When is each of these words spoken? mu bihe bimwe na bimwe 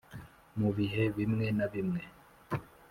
mu 0.59 0.69
bihe 0.77 1.03
bimwe 1.17 1.45
na 1.57 1.65
bimwe 1.73 2.01